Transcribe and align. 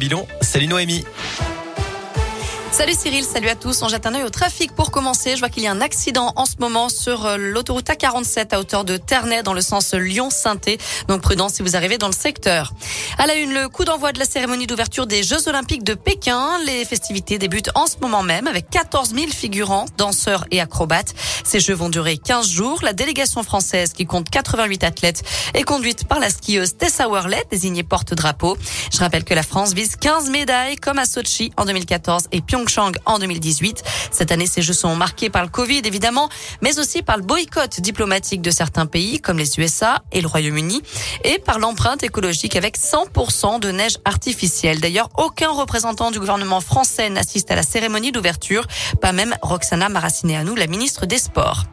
Bilon, 0.00 0.28
salut 0.42 0.68
Noémie. 0.68 1.04
Salut 2.70 2.92
Cyril, 2.94 3.24
salut 3.24 3.48
à 3.48 3.56
tous. 3.56 3.82
On 3.82 3.88
jette 3.88 4.06
un 4.06 4.14
œil 4.14 4.22
au 4.22 4.28
trafic 4.28 4.72
pour 4.72 4.90
commencer. 4.90 5.34
Je 5.34 5.38
vois 5.40 5.48
qu'il 5.48 5.62
y 5.62 5.66
a 5.66 5.72
un 5.72 5.80
accident 5.80 6.32
en 6.36 6.44
ce 6.44 6.56
moment 6.60 6.88
sur 6.88 7.24
euh, 7.24 7.36
l'autoroute 7.36 7.88
A47 7.88 8.54
à 8.54 8.60
hauteur 8.60 8.84
de 8.84 8.96
Ternay 8.96 9.42
dans 9.42 9.54
le 9.54 9.62
sens 9.62 9.94
Lyon-Sainté. 9.94 10.78
Donc 11.08 11.22
prudence 11.22 11.54
si 11.54 11.62
vous 11.62 11.76
arrivez 11.76 11.98
dans 11.98 12.06
le 12.06 12.12
secteur. 12.12 12.72
À 13.16 13.26
la 13.26 13.34
une, 13.34 13.52
le 13.52 13.68
coup 13.68 13.84
d'envoi 13.84 14.12
de 14.12 14.18
la 14.18 14.26
cérémonie 14.26 14.66
d'ouverture 14.66 15.06
des 15.06 15.22
Jeux 15.22 15.48
Olympiques 15.48 15.82
de 15.82 15.94
Pékin. 15.94 16.58
Les 16.66 16.84
festivités 16.84 17.38
débutent 17.38 17.70
en 17.74 17.86
ce 17.86 17.96
moment 18.00 18.22
même 18.22 18.46
avec 18.46 18.68
14 18.70 19.14
000 19.14 19.28
figurants, 19.28 19.86
danseurs 19.96 20.44
et 20.50 20.60
acrobates. 20.60 21.14
Ces 21.44 21.60
Jeux 21.60 21.74
vont 21.74 21.88
durer 21.88 22.18
15 22.18 22.48
jours. 22.48 22.80
La 22.82 22.92
délégation 22.92 23.42
française 23.42 23.92
qui 23.92 24.04
compte 24.04 24.28
88 24.28 24.84
athlètes 24.84 25.22
est 25.54 25.64
conduite 25.64 26.06
par 26.06 26.20
la 26.20 26.28
skieuse 26.28 26.76
Tessa 26.76 27.08
Worley, 27.08 27.42
désignée 27.50 27.82
porte-drapeau. 27.82 28.56
Je 28.92 28.98
rappelle 28.98 29.24
que 29.24 29.34
la 29.34 29.42
France 29.42 29.72
vise 29.72 29.96
15 29.96 30.30
médailles 30.30 30.76
comme 30.76 30.98
à 30.98 31.06
Sochi 31.06 31.50
en 31.56 31.64
2014 31.64 32.28
et 32.30 32.42
En 33.04 33.18
2018. 33.18 33.82
Cette 34.10 34.32
année, 34.32 34.46
ces 34.46 34.62
Jeux 34.62 34.72
sont 34.72 34.96
marqués 34.96 35.30
par 35.30 35.42
le 35.42 35.48
Covid, 35.48 35.82
évidemment, 35.84 36.28
mais 36.60 36.78
aussi 36.78 37.02
par 37.02 37.16
le 37.16 37.22
boycott 37.22 37.80
diplomatique 37.80 38.42
de 38.42 38.50
certains 38.50 38.86
pays, 38.86 39.20
comme 39.20 39.38
les 39.38 39.58
USA 39.58 40.02
et 40.12 40.20
le 40.20 40.26
Royaume-Uni, 40.26 40.82
et 41.24 41.38
par 41.38 41.58
l'empreinte 41.58 42.02
écologique 42.02 42.56
avec 42.56 42.76
100% 42.76 43.60
de 43.60 43.70
neige 43.70 43.98
artificielle. 44.04 44.80
D'ailleurs, 44.80 45.08
aucun 45.16 45.50
représentant 45.50 46.10
du 46.10 46.18
gouvernement 46.18 46.60
français 46.60 47.10
n'assiste 47.10 47.50
à 47.50 47.56
la 47.56 47.62
cérémonie 47.62 48.12
d'ouverture, 48.12 48.66
pas 49.00 49.12
même 49.12 49.36
Roxana 49.42 49.88
Maracineanu, 49.88 50.54
la 50.56 50.66
ministre 50.66 51.06
des 51.06 51.18
Sports. 51.18 51.64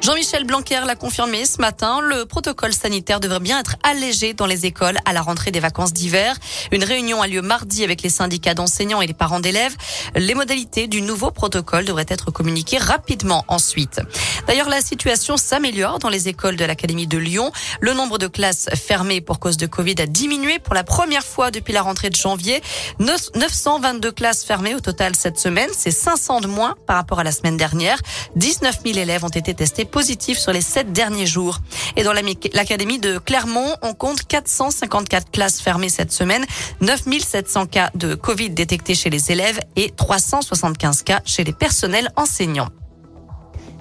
Jean-Michel 0.00 0.44
Blanquer 0.44 0.80
l'a 0.86 0.96
confirmé 0.96 1.44
ce 1.44 1.60
matin. 1.60 2.00
Le 2.00 2.24
protocole 2.24 2.72
sanitaire 2.72 3.20
devrait 3.20 3.38
bien 3.38 3.60
être 3.60 3.76
allégé 3.82 4.32
dans 4.32 4.46
les 4.46 4.64
écoles 4.64 4.96
à 5.04 5.12
la 5.12 5.20
rentrée 5.20 5.50
des 5.50 5.60
vacances 5.60 5.92
d'hiver. 5.92 6.36
Une 6.72 6.84
réunion 6.84 7.20
a 7.20 7.26
lieu 7.26 7.42
mardi 7.42 7.84
avec 7.84 8.00
les 8.00 8.08
syndicats 8.08 8.54
d'enseignants 8.54 9.02
et 9.02 9.06
les 9.06 9.12
parents 9.12 9.40
d'élèves. 9.40 9.76
Les 10.16 10.34
modalités 10.34 10.86
du 10.86 11.02
nouveau 11.02 11.30
protocole 11.30 11.84
devraient 11.84 12.06
être 12.08 12.30
communiquées 12.30 12.78
rapidement 12.78 13.44
ensuite. 13.46 14.00
D'ailleurs, 14.46 14.70
la 14.70 14.80
situation 14.80 15.36
s'améliore 15.36 15.98
dans 15.98 16.08
les 16.08 16.28
écoles 16.28 16.56
de 16.56 16.64
l'Académie 16.64 17.06
de 17.06 17.18
Lyon. 17.18 17.52
Le 17.80 17.92
nombre 17.92 18.16
de 18.16 18.26
classes 18.26 18.70
fermées 18.74 19.20
pour 19.20 19.38
cause 19.38 19.58
de 19.58 19.66
Covid 19.66 19.96
a 19.98 20.06
diminué 20.06 20.58
pour 20.60 20.74
la 20.74 20.82
première 20.82 21.24
fois 21.24 21.50
depuis 21.50 21.74
la 21.74 21.82
rentrée 21.82 22.08
de 22.08 22.16
janvier. 22.16 22.62
922 23.00 24.12
classes 24.12 24.44
fermées 24.44 24.74
au 24.74 24.80
total 24.80 25.14
cette 25.14 25.38
semaine. 25.38 25.68
C'est 25.76 25.90
500 25.90 26.40
de 26.40 26.46
moins 26.46 26.74
par 26.86 26.96
rapport 26.96 27.18
à 27.18 27.24
la 27.24 27.32
semaine 27.32 27.58
dernière. 27.58 27.98
19 28.36 28.78
000 28.82 28.98
élèves 28.98 29.26
ont 29.26 29.28
été 29.28 29.52
testés 29.52 29.84
positifs 29.90 30.38
sur 30.38 30.52
les 30.52 30.60
sept 30.60 30.92
derniers 30.92 31.26
jours. 31.26 31.58
Et 31.96 32.02
dans 32.02 32.12
l'académie 32.12 32.98
de 32.98 33.18
Clermont, 33.18 33.74
on 33.82 33.94
compte 33.94 34.26
454 34.26 35.30
classes 35.30 35.60
fermées 35.60 35.88
cette 35.88 36.12
semaine, 36.12 36.44
9700 36.80 37.66
cas 37.66 37.90
de 37.94 38.14
Covid 38.14 38.50
détectés 38.50 38.94
chez 38.94 39.10
les 39.10 39.30
élèves 39.30 39.60
et 39.76 39.90
375 39.90 41.02
cas 41.02 41.20
chez 41.24 41.44
les 41.44 41.52
personnels 41.52 42.10
enseignants. 42.16 42.68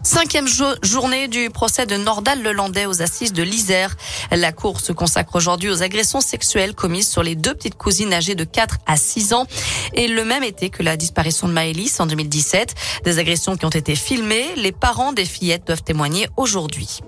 Cinquième 0.04 0.48
journée 0.82 1.28
du 1.28 1.50
procès 1.50 1.86
de 1.86 1.98
Nordal 1.98 2.42
Lelandais 2.42 2.86
aux 2.86 3.02
assises 3.02 3.34
de 3.34 3.44
l'Isère. 3.44 3.96
La 4.32 4.54
cour 4.54 4.80
se 4.80 4.94
consacre 4.94 5.36
aujourd'hui 5.36 5.70
aux 5.70 5.84
agressions 5.84 6.22
sexuelles 6.22 6.74
commises 6.74 7.10
sur 7.10 7.22
les 7.22 7.36
deux 7.36 7.54
petites 7.54 7.76
cousines 7.76 8.14
âgées 8.14 8.36
de 8.36 8.46
4 8.46 8.78
à 8.86 8.96
6 8.96 9.34
ans 9.34 9.46
et 9.94 10.08
le 10.08 10.24
même 10.24 10.44
été 10.44 10.70
que 10.70 10.84
la 10.84 10.96
disparition 10.96 11.48
de 11.48 11.54
Maëlys 11.54 12.00
en 12.00 12.06
2017. 12.06 12.76
Des 13.04 13.20
agressions 13.20 13.58
qui 13.58 13.66
ont 13.66 13.70
été 13.70 13.96
filmées. 13.96 14.48
Les 14.56 14.72
parents 14.72 15.12
des 15.12 15.26
fillettes 15.26 15.68
doivent 15.68 15.84
témoigner 15.84 16.30
aujourd'hui. 16.38 17.00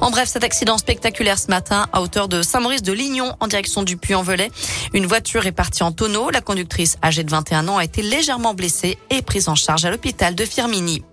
En 0.00 0.10
bref, 0.10 0.28
cet 0.28 0.42
accident 0.42 0.78
spectaculaire 0.78 1.38
ce 1.38 1.48
matin 1.48 1.86
à 1.92 2.02
hauteur 2.02 2.26
de 2.26 2.42
Saint-Maurice 2.42 2.82
de 2.82 2.92
Lignon 2.92 3.36
en 3.38 3.46
direction 3.46 3.84
du 3.84 3.96
Puy-en-Velay. 3.96 4.50
Une 4.94 5.06
voiture 5.06 5.46
est 5.46 5.52
partie 5.52 5.84
en 5.84 5.92
tonneau. 5.92 6.30
La 6.30 6.40
conductrice 6.40 6.96
âgée 7.04 7.22
de 7.22 7.30
21 7.30 7.68
ans 7.68 7.76
a 7.76 7.84
été 7.84 8.02
légèrement 8.02 8.54
blessée 8.54 8.98
et 9.10 9.22
prise 9.22 9.48
en 9.48 9.54
charge 9.54 9.84
à 9.84 9.90
l'hôpital 9.90 10.34
de 10.34 10.44
Firmini. 10.44 11.04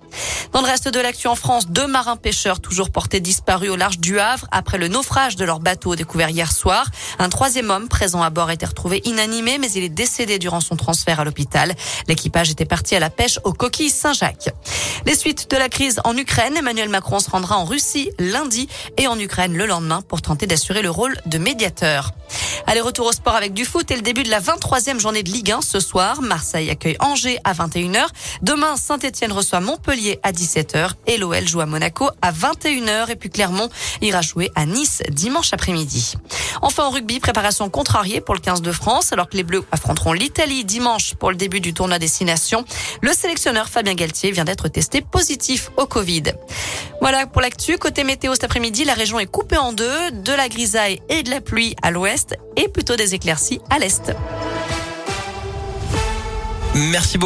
Dans 0.51 0.61
le 0.61 0.65
reste 0.65 0.87
de 0.87 0.99
l'actu 0.99 1.27
en 1.27 1.35
France, 1.35 1.67
deux 1.67 1.85
marins 1.85 2.15
pêcheurs 2.15 2.59
toujours 2.59 2.89
portés 2.89 3.19
disparus 3.19 3.69
au 3.69 3.75
large 3.75 3.99
du 3.99 4.19
Havre 4.19 4.47
après 4.51 4.79
le 4.79 4.87
naufrage 4.87 5.35
de 5.35 5.45
leur 5.45 5.59
bateau 5.59 5.95
découvert 5.95 6.29
hier 6.29 6.51
soir. 6.51 6.87
Un 7.19 7.29
troisième 7.29 7.69
homme 7.69 7.87
présent 7.87 8.23
à 8.23 8.31
bord 8.31 8.49
a 8.49 8.53
été 8.53 8.65
retrouvé 8.65 9.01
inanimé, 9.05 9.59
mais 9.59 9.71
il 9.71 9.83
est 9.83 9.89
décédé 9.89 10.39
durant 10.39 10.59
son 10.59 10.75
transfert 10.75 11.19
à 11.19 11.23
l'hôpital. 11.23 11.75
L'équipage 12.07 12.49
était 12.49 12.65
parti 12.65 12.95
à 12.95 12.99
la 12.99 13.11
pêche 13.11 13.39
aux 13.43 13.53
coquilles 13.53 13.91
Saint-Jacques. 13.91 14.49
Les 15.05 15.15
suites 15.15 15.51
de 15.51 15.57
la 15.57 15.69
crise 15.69 16.01
en 16.03 16.17
Ukraine, 16.17 16.57
Emmanuel 16.57 16.89
Macron 16.89 17.19
se 17.19 17.29
rendra 17.29 17.57
en 17.57 17.65
Russie 17.65 18.09
lundi 18.17 18.67
et 18.97 19.07
en 19.07 19.19
Ukraine 19.19 19.55
le 19.55 19.67
lendemain 19.67 20.01
pour 20.01 20.21
tenter 20.21 20.47
d'assurer 20.47 20.81
le 20.81 20.89
rôle 20.89 21.15
de 21.27 21.37
médiateur. 21.37 22.11
Allez, 22.67 22.81
retour 22.81 23.07
au 23.07 23.11
sport 23.11 23.35
avec 23.35 23.53
du 23.53 23.65
foot 23.65 23.89
et 23.89 23.95
le 23.95 24.01
début 24.01 24.23
de 24.23 24.29
la 24.29 24.39
23e 24.39 24.99
journée 24.99 25.23
de 25.23 25.31
Ligue 25.31 25.51
1 25.51 25.61
ce 25.61 25.79
soir. 25.79 26.21
Marseille 26.21 26.69
accueille 26.69 26.97
Angers 26.99 27.39
à 27.43 27.53
21h. 27.53 28.07
Demain, 28.41 28.75
Saint-Etienne 28.75 29.31
reçoit 29.31 29.59
Montpellier 29.59 30.19
à 30.23 30.31
17h 30.39 30.91
et 31.07 31.17
l'OL 31.17 31.47
joue 31.47 31.61
à 31.61 31.65
Monaco 31.65 32.09
à 32.21 32.31
21h. 32.31 33.11
Et 33.11 33.15
puis 33.15 33.29
Clermont 33.29 33.69
ira 34.01 34.21
jouer 34.21 34.51
à 34.55 34.65
Nice 34.65 35.01
dimanche 35.09 35.53
après-midi. 35.53 36.15
Enfin, 36.61 36.85
en 36.85 36.89
rugby, 36.89 37.19
préparation 37.19 37.69
contrariée 37.69 38.21
pour 38.21 38.35
le 38.35 38.41
15 38.41 38.61
de 38.61 38.71
France, 38.71 39.11
alors 39.13 39.29
que 39.29 39.37
les 39.37 39.43
Bleus 39.43 39.63
affronteront 39.71 40.13
l'Italie 40.13 40.65
dimanche 40.65 41.15
pour 41.15 41.31
le 41.31 41.35
début 41.35 41.59
du 41.59 41.73
tournoi 41.73 41.99
Destination. 41.99 42.65
Le 43.01 43.13
sélectionneur 43.13 43.69
Fabien 43.69 43.93
Galtier 43.93 44.31
vient 44.31 44.45
d'être 44.45 44.67
testé 44.67 45.01
positif 45.01 45.71
au 45.77 45.85
Covid. 45.85 46.23
Voilà 47.01 47.27
pour 47.27 47.41
l'actu. 47.41 47.77
Côté 47.77 48.03
météo 48.03 48.33
cet 48.33 48.43
après-midi, 48.43 48.85
la 48.85 48.93
région 48.93 49.19
est 49.19 49.25
coupée 49.25 49.57
en 49.57 49.73
deux, 49.73 50.11
de 50.11 50.33
la 50.33 50.49
grisaille 50.49 51.01
et 51.09 51.23
de 51.23 51.29
la 51.29 51.41
pluie 51.41 51.75
à 51.81 51.91
l'ouest 51.91 52.35
et 52.55 52.67
plutôt 52.67 52.95
des 52.95 53.15
éclaircies 53.15 53.59
à 53.69 53.79
l'est. 53.79 54.11
Merci 56.75 57.17
beaucoup. 57.17 57.17